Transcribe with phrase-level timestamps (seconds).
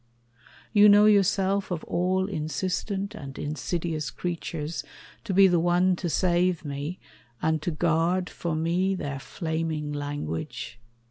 [0.73, 4.83] You know yourself, Of all insistent and insidious creatures,
[5.25, 6.97] To be the one to save me,
[7.39, 10.79] and to guard For me their flaming language?